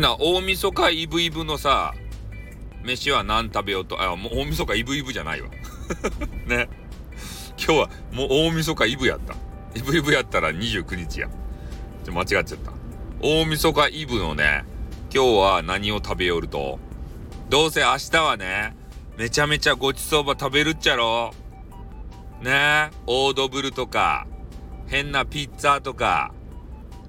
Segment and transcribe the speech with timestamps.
[0.00, 1.92] んな大晦日イブイブのさ、
[2.82, 5.50] 飯は何食べようと、あ、もう大晦日イブイブじゃないわ。
[6.48, 6.70] ね。
[7.58, 9.34] 今日はもう大晦日イブやった。
[9.78, 11.28] イブイブやったら29日や。
[12.02, 12.72] ちょ、間違っちゃった。
[13.20, 14.64] 大晦日イブのね、
[15.14, 16.78] 今日は何を食べよると。
[17.50, 18.74] どうせ明日はね、
[19.18, 21.34] めちゃめちゃごちそうば食べるっちゃろ。
[22.40, 24.26] ねオードブルとか、
[24.86, 26.32] 変なピッツァとか、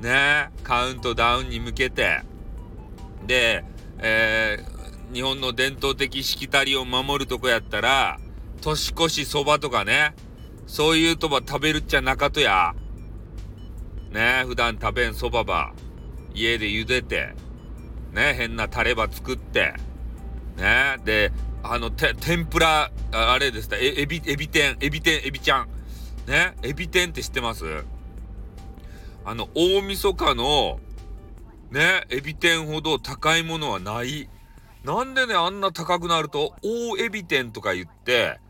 [0.00, 2.22] ねカウントダウンに向けて、
[3.26, 3.64] で、
[3.98, 8.18] えー、日本の伝統的しきたりを守るとこやったら、
[8.60, 10.14] 年越しそばとかね、
[10.66, 12.74] そういうとば食べるっちゃなかとや。
[14.10, 15.72] ね普段食べんそばば、
[16.34, 17.34] 家で茹でて、
[18.12, 19.74] ね変なタレば作って、
[20.56, 25.68] ねで、あの、て、天ぷら、あれですえ、エビ、エビ天、エビ天、エビちゃん。
[26.26, 27.64] ねエビ天って知ってます？
[29.24, 30.80] あの、大晦日の、
[31.76, 34.30] ね、エビ天ほど高いものはない。
[34.82, 38.40] なんでね、あんな高くなると、大エビ天とか言って、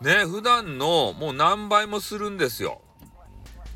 [0.00, 2.80] ね、普段のもう何倍もするんですよ。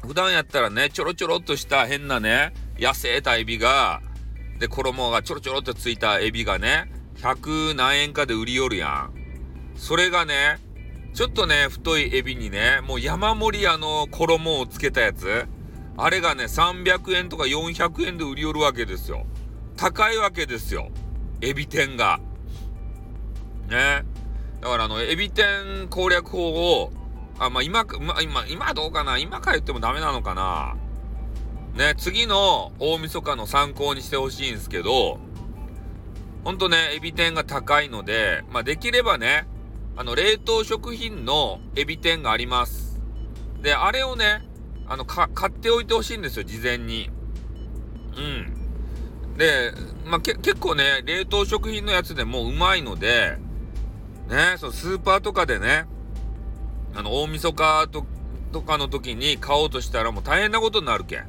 [0.07, 4.01] 普段やったらね、ちょろちょろっとした変なね、痩せたエビが、
[4.59, 9.13] で、衣がちょろちょろっとついたエビがね、100何円かで売りよるやん。
[9.77, 10.61] それがね、
[11.13, 15.47] ちょっとね、太いエビにね、もう山盛りあの衣をつけたやつ。
[16.01, 19.27] あれがね、300円とか400円で売り寄るわけですよ。
[19.77, 20.91] 高いわけですよ。
[21.41, 22.21] エビ天が。
[23.69, 24.05] ね。
[24.61, 26.93] だからあの、エビ天攻略法を、
[27.41, 30.77] あ、まあ今、ま今、今どうかな今から言ってもダメなのかな
[31.75, 35.19] ね、次の大晦日の参考にしてほしいんですけど、
[36.45, 39.49] ほんとね、エビ天が高いので、まあできればね、
[39.97, 43.01] あの、冷凍食品のエビ天があります。
[43.63, 44.48] で、あれをね、
[44.89, 47.11] あの、買っておいてほしいんですよ、事前に。
[48.17, 49.37] うん。
[49.37, 49.73] で、
[50.07, 53.39] まあ、結構ね、冷凍食品のやつでもうまいので、
[54.29, 55.87] ね、そのスーパーとかでね、
[56.95, 58.05] あの、大晦日と
[58.53, 61.27] とかの時に買おうとしたらもう大変なことになるけん。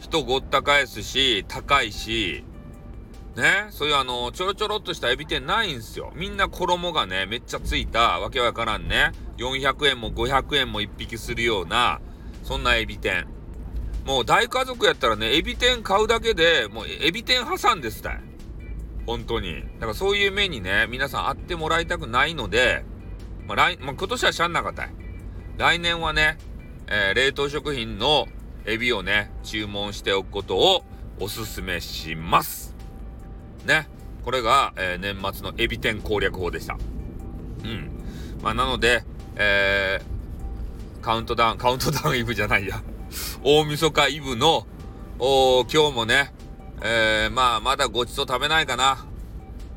[0.00, 2.44] 人ごった返すし、高いし、
[3.36, 6.12] ね、そういうあの、ちょろちょろっとしたエビ天ないんすよ。
[6.14, 12.00] みんな衣がね、めっちゃついた、わけわからんね、400円も500円も1匹するような、
[12.46, 13.26] そんなエビ天。
[14.04, 18.20] もう大家族やったらね、エビ天買うだけで、もうエビ天挟んでしたい。
[19.04, 19.64] 本当に。
[19.74, 22.84] だからそういう目にね、皆さん会ってもらいたくないので、
[23.48, 24.94] まあ来、まあ、今年はしゃんなかったい。
[25.58, 26.38] 来年はね、
[26.86, 28.28] えー、冷凍食品の
[28.64, 30.84] エビをね、注文しておくことを
[31.18, 32.76] おすすめします。
[33.64, 33.88] ね。
[34.24, 36.78] これが、えー、年末のエビ天攻略法でした。
[37.64, 37.90] うん。
[38.40, 39.02] まあ、なので、
[39.34, 40.15] えー、
[41.06, 42.82] カウントダウン、カウントダウンイブじゃないや。
[43.44, 44.66] 大晦日イブの、
[45.20, 46.34] お今日もね、
[46.82, 49.06] えー、まあ、まだごちそう食べないかな。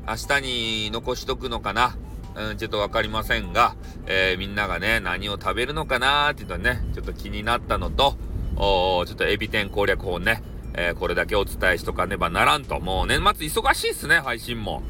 [0.08, 1.96] 明日に残しとくのかな。
[2.34, 3.76] うん、ちょっとわかりませんが、
[4.06, 8.16] えー、みんながね、何を食べるのかなーっていうのね、ちょっと気になったのと、
[8.56, 10.42] おちょっとエビ天攻略法ね、
[10.74, 12.80] えー、これだけお伝えしとかねばならんと。
[12.80, 14.82] もう年末忙しいっすね、配信も。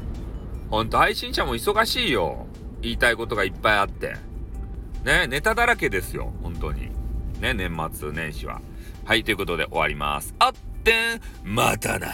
[0.71, 2.47] ほんと、配信者も忙しいよ。
[2.81, 4.30] 言いたいことがいっぱいあって。
[5.03, 6.31] ね、ネタだらけですよ。
[6.43, 6.89] 本当に。
[7.39, 8.61] ね、年末年始は。
[9.03, 10.35] はい、ということで終わります。
[10.37, 10.53] あっ
[10.83, 12.07] てん、またな。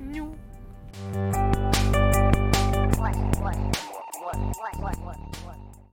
[0.00, 0.34] にょ。